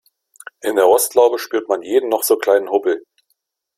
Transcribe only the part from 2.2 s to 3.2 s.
so kleinen Hubbel.